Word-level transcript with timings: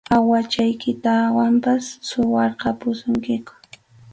Awuhachaykitawanpas 0.15 1.83
suwarqapusunkiku. 2.07 3.53